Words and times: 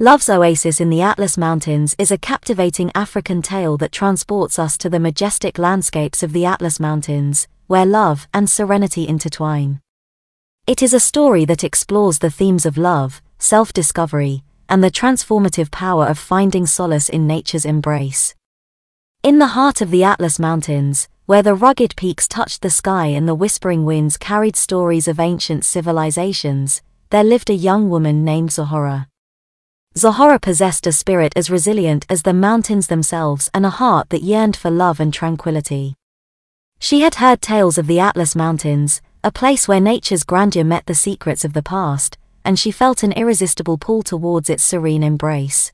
Love's 0.00 0.28
Oasis 0.28 0.80
in 0.80 0.90
the 0.90 1.02
Atlas 1.02 1.36
Mountains 1.36 1.96
is 1.98 2.12
a 2.12 2.18
captivating 2.18 2.92
African 2.94 3.42
tale 3.42 3.76
that 3.78 3.90
transports 3.90 4.56
us 4.56 4.78
to 4.78 4.88
the 4.88 5.00
majestic 5.00 5.58
landscapes 5.58 6.22
of 6.22 6.32
the 6.32 6.44
Atlas 6.44 6.78
Mountains, 6.78 7.48
where 7.66 7.84
love 7.84 8.28
and 8.32 8.48
serenity 8.48 9.08
intertwine. 9.08 9.80
It 10.68 10.82
is 10.82 10.94
a 10.94 11.00
story 11.00 11.44
that 11.46 11.64
explores 11.64 12.20
the 12.20 12.30
themes 12.30 12.64
of 12.64 12.78
love, 12.78 13.20
self 13.40 13.72
discovery, 13.72 14.44
and 14.68 14.84
the 14.84 14.90
transformative 14.92 15.72
power 15.72 16.06
of 16.06 16.16
finding 16.16 16.64
solace 16.64 17.08
in 17.08 17.26
nature's 17.26 17.64
embrace. 17.64 18.36
In 19.24 19.40
the 19.40 19.54
heart 19.58 19.80
of 19.80 19.90
the 19.90 20.04
Atlas 20.04 20.38
Mountains, 20.38 21.08
where 21.26 21.42
the 21.42 21.56
rugged 21.56 21.96
peaks 21.96 22.28
touched 22.28 22.62
the 22.62 22.70
sky 22.70 23.06
and 23.06 23.26
the 23.26 23.34
whispering 23.34 23.84
winds 23.84 24.16
carried 24.16 24.54
stories 24.54 25.08
of 25.08 25.18
ancient 25.18 25.64
civilizations, 25.64 26.82
there 27.10 27.24
lived 27.24 27.50
a 27.50 27.54
young 27.54 27.90
woman 27.90 28.24
named 28.24 28.52
Zahora. 28.52 29.08
Zahora 29.96 30.38
possessed 30.38 30.86
a 30.86 30.92
spirit 30.92 31.32
as 31.34 31.50
resilient 31.50 32.06
as 32.08 32.22
the 32.22 32.32
mountains 32.32 32.86
themselves 32.86 33.50
and 33.52 33.66
a 33.66 33.70
heart 33.70 34.10
that 34.10 34.22
yearned 34.22 34.56
for 34.56 34.70
love 34.70 35.00
and 35.00 35.12
tranquility. 35.12 35.96
She 36.78 37.00
had 37.00 37.16
heard 37.16 37.42
tales 37.42 37.78
of 37.78 37.88
the 37.88 37.98
Atlas 37.98 38.36
Mountains, 38.36 39.02
a 39.24 39.32
place 39.32 39.66
where 39.66 39.80
nature's 39.80 40.22
grandeur 40.22 40.62
met 40.62 40.86
the 40.86 40.94
secrets 40.94 41.44
of 41.44 41.52
the 41.52 41.62
past, 41.62 42.16
and 42.44 42.58
she 42.58 42.70
felt 42.70 43.02
an 43.02 43.12
irresistible 43.12 43.76
pull 43.76 44.04
towards 44.04 44.48
its 44.48 44.62
serene 44.62 45.02
embrace. 45.02 45.72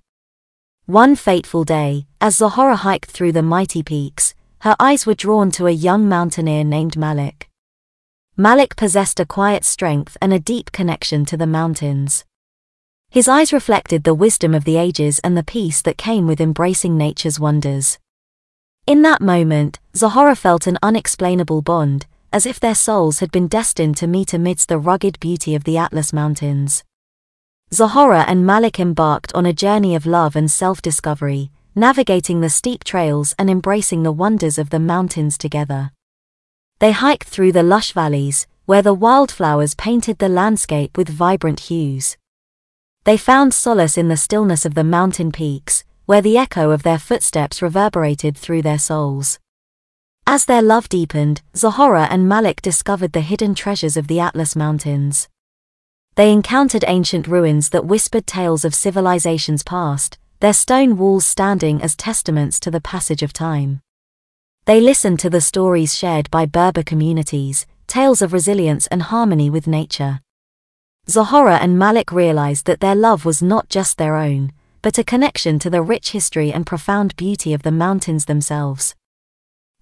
One 0.86 1.16
fateful 1.16 1.64
day, 1.64 2.06
as 2.20 2.36
Zahora 2.36 2.76
hiked 2.76 3.10
through 3.10 3.32
the 3.32 3.42
mighty 3.42 3.82
peaks, 3.82 4.34
her 4.60 4.74
eyes 4.80 5.04
were 5.04 5.14
drawn 5.14 5.50
to 5.52 5.66
a 5.66 5.70
young 5.70 6.08
mountaineer 6.08 6.64
named 6.64 6.96
Malik. 6.96 7.50
Malik 8.36 8.76
possessed 8.76 9.20
a 9.20 9.26
quiet 9.26 9.64
strength 9.64 10.16
and 10.22 10.32
a 10.32 10.38
deep 10.38 10.72
connection 10.72 11.26
to 11.26 11.36
the 11.36 11.46
mountains. 11.46 12.24
His 13.14 13.28
eyes 13.28 13.52
reflected 13.52 14.02
the 14.02 14.12
wisdom 14.12 14.56
of 14.56 14.64
the 14.64 14.76
ages 14.76 15.20
and 15.20 15.36
the 15.36 15.44
peace 15.44 15.80
that 15.82 15.96
came 15.96 16.26
with 16.26 16.40
embracing 16.40 16.98
nature's 16.98 17.38
wonders. 17.38 17.96
In 18.88 19.02
that 19.02 19.20
moment, 19.20 19.78
Zahora 19.94 20.34
felt 20.34 20.66
an 20.66 20.80
unexplainable 20.82 21.62
bond, 21.62 22.06
as 22.32 22.44
if 22.44 22.58
their 22.58 22.74
souls 22.74 23.20
had 23.20 23.30
been 23.30 23.46
destined 23.46 23.96
to 23.98 24.08
meet 24.08 24.34
amidst 24.34 24.68
the 24.68 24.78
rugged 24.78 25.20
beauty 25.20 25.54
of 25.54 25.62
the 25.62 25.76
Atlas 25.78 26.12
Mountains. 26.12 26.82
Zahora 27.72 28.24
and 28.26 28.44
Malik 28.44 28.80
embarked 28.80 29.32
on 29.32 29.46
a 29.46 29.52
journey 29.52 29.94
of 29.94 30.06
love 30.06 30.34
and 30.34 30.50
self 30.50 30.82
discovery, 30.82 31.52
navigating 31.76 32.40
the 32.40 32.50
steep 32.50 32.82
trails 32.82 33.32
and 33.38 33.48
embracing 33.48 34.02
the 34.02 34.10
wonders 34.10 34.58
of 34.58 34.70
the 34.70 34.80
mountains 34.80 35.38
together. 35.38 35.92
They 36.80 36.90
hiked 36.90 37.28
through 37.28 37.52
the 37.52 37.62
lush 37.62 37.92
valleys, 37.92 38.48
where 38.66 38.82
the 38.82 38.92
wildflowers 38.92 39.76
painted 39.76 40.18
the 40.18 40.28
landscape 40.28 40.96
with 40.96 41.08
vibrant 41.08 41.60
hues. 41.70 42.16
They 43.04 43.18
found 43.18 43.52
solace 43.52 43.98
in 43.98 44.08
the 44.08 44.16
stillness 44.16 44.64
of 44.64 44.74
the 44.74 44.82
mountain 44.82 45.30
peaks, 45.30 45.84
where 46.06 46.22
the 46.22 46.38
echo 46.38 46.70
of 46.70 46.82
their 46.82 46.98
footsteps 46.98 47.60
reverberated 47.60 48.34
through 48.34 48.62
their 48.62 48.78
souls. 48.78 49.38
As 50.26 50.46
their 50.46 50.62
love 50.62 50.88
deepened, 50.88 51.42
Zahora 51.54 52.08
and 52.10 52.26
Malik 52.26 52.62
discovered 52.62 53.12
the 53.12 53.20
hidden 53.20 53.54
treasures 53.54 53.98
of 53.98 54.06
the 54.06 54.20
Atlas 54.20 54.56
Mountains. 54.56 55.28
They 56.14 56.32
encountered 56.32 56.84
ancient 56.86 57.26
ruins 57.26 57.68
that 57.70 57.84
whispered 57.84 58.26
tales 58.26 58.64
of 58.64 58.74
civilizations 58.74 59.62
past, 59.62 60.16
their 60.40 60.54
stone 60.54 60.96
walls 60.96 61.26
standing 61.26 61.82
as 61.82 61.94
testaments 61.94 62.58
to 62.60 62.70
the 62.70 62.80
passage 62.80 63.22
of 63.22 63.34
time. 63.34 63.80
They 64.64 64.80
listened 64.80 65.20
to 65.20 65.28
the 65.28 65.42
stories 65.42 65.94
shared 65.94 66.30
by 66.30 66.46
Berber 66.46 66.82
communities, 66.82 67.66
tales 67.86 68.22
of 68.22 68.32
resilience 68.32 68.86
and 68.86 69.02
harmony 69.02 69.50
with 69.50 69.66
nature. 69.66 70.20
Zahora 71.08 71.56
and 71.56 71.78
Malik 71.78 72.10
realized 72.10 72.64
that 72.64 72.80
their 72.80 72.94
love 72.94 73.26
was 73.26 73.42
not 73.42 73.68
just 73.68 73.98
their 73.98 74.16
own, 74.16 74.52
but 74.80 74.96
a 74.96 75.04
connection 75.04 75.58
to 75.58 75.68
the 75.68 75.82
rich 75.82 76.12
history 76.12 76.52
and 76.52 76.66
profound 76.66 77.14
beauty 77.16 77.52
of 77.52 77.62
the 77.62 77.70
mountains 77.70 78.24
themselves. 78.24 78.94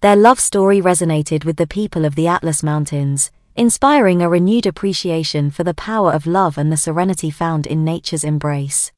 Their 0.01 0.17
love 0.17 0.39
story 0.39 0.81
resonated 0.81 1.45
with 1.45 1.55
the 1.55 1.67
people 1.67 2.03
of 2.03 2.15
the 2.15 2.27
Atlas 2.27 2.61
Mountains, 2.61 3.31
inspiring 3.55 4.21
a 4.21 4.27
renewed 4.27 4.65
appreciation 4.65 5.49
for 5.49 5.63
the 5.63 5.73
power 5.73 6.11
of 6.11 6.27
love 6.27 6.57
and 6.57 6.69
the 6.69 6.77
serenity 6.77 7.29
found 7.29 7.67
in 7.67 7.85
nature's 7.85 8.25
embrace. 8.25 8.91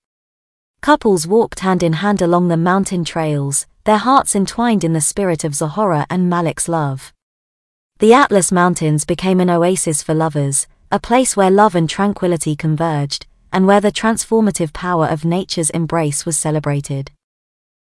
Couples 0.81 1.28
walked 1.28 1.59
hand 1.59 1.84
in 1.84 1.94
hand 1.94 2.24
along 2.24 2.47
the 2.47 2.57
mountain 2.57 3.06
trails, 3.06 3.68
their 3.84 3.97
hearts 3.97 4.36
entwined 4.36 4.84
in 4.84 4.94
the 4.94 5.02
spirit 5.02 5.44
of 5.44 5.53
Zahora 5.53 6.07
and 6.09 6.28
Malik's 6.28 6.68
love. 6.68 7.13
The 8.00 8.13
Atlas 8.13 8.52
Mountains 8.52 9.06
became 9.06 9.40
an 9.40 9.50
oasis 9.50 10.02
for 10.02 10.13
lovers, 10.13 10.68
a 10.91 11.00
place 11.00 11.35
where 11.35 11.50
love 11.50 11.75
and 11.75 11.90
tranquility 11.90 12.56
converged, 12.56 13.25
and 13.51 13.66
where 13.66 13.81
the 13.81 13.91
transformative 13.91 14.73
power 14.73 15.07
of 15.07 15.25
nature's 15.25 15.69
embrace 15.72 16.25
was 16.25 16.38
celebrated. 16.38 17.12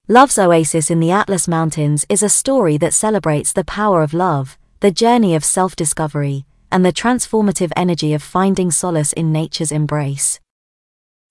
Love's 0.08 0.38
Oasis 0.38 0.90
in 0.90 1.00
the 1.00 1.10
Atlas 1.10 1.46
Mountains 1.46 2.04
is 2.08 2.22
a 2.22 2.28
story 2.28 2.76
that 2.76 2.92
celebrates 2.92 3.52
the 3.52 3.64
power 3.64 4.02
of 4.02 4.12
love, 4.12 4.58
the 4.80 4.90
journey 4.90 5.34
of 5.34 5.44
self 5.44 5.76
discovery, 5.76 6.44
and 6.70 6.84
the 6.84 6.92
transformative 6.92 7.70
energy 7.76 8.12
of 8.12 8.22
finding 8.22 8.70
solace 8.70 9.12
in 9.12 9.32
nature's 9.32 9.72
embrace. 9.72 10.40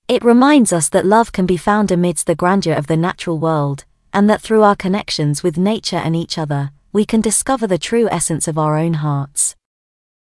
It 0.07 0.23
reminds 0.23 0.71
us 0.73 0.89
that 0.89 1.05
love 1.05 1.31
can 1.31 1.45
be 1.45 1.57
found 1.57 1.91
amidst 1.91 2.27
the 2.27 2.35
grandeur 2.35 2.73
of 2.73 2.87
the 2.87 2.97
natural 2.97 3.37
world, 3.37 3.85
and 4.13 4.29
that 4.29 4.41
through 4.41 4.63
our 4.63 4.75
connections 4.75 5.43
with 5.43 5.57
nature 5.57 5.97
and 5.97 6.15
each 6.15 6.37
other, 6.37 6.71
we 6.91 7.05
can 7.05 7.21
discover 7.21 7.67
the 7.67 7.77
true 7.77 8.09
essence 8.09 8.47
of 8.47 8.57
our 8.57 8.77
own 8.77 8.95
hearts. 8.95 9.55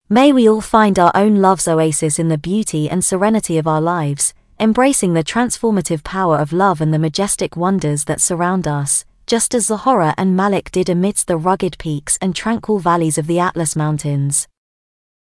May 0.09 0.31
we 0.31 0.47
all 0.47 0.61
find 0.61 0.97
our 0.97 1.11
own 1.15 1.41
love's 1.41 1.67
oasis 1.67 2.17
in 2.17 2.29
the 2.29 2.37
beauty 2.37 2.89
and 2.89 3.03
serenity 3.03 3.57
of 3.57 3.67
our 3.67 3.81
lives, 3.81 4.33
embracing 4.57 5.13
the 5.13 5.23
transformative 5.23 6.01
power 6.05 6.37
of 6.37 6.53
love 6.53 6.79
and 6.79 6.93
the 6.93 6.99
majestic 6.99 7.57
wonders 7.57 8.05
that 8.05 8.21
surround 8.21 8.69
us, 8.69 9.03
just 9.25 9.53
as 9.53 9.65
Zahora 9.65 10.15
and 10.17 10.33
Malik 10.33 10.71
did 10.71 10.87
amidst 10.87 11.27
the 11.27 11.35
rugged 11.35 11.77
peaks 11.77 12.17
and 12.21 12.33
tranquil 12.33 12.79
valleys 12.79 13.17
of 13.17 13.27
the 13.27 13.39
Atlas 13.39 13.75
Mountains. 13.75 14.47